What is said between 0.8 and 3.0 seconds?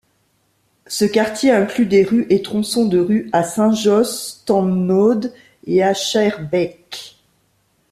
Ce quartier inclut des rues et tronçons de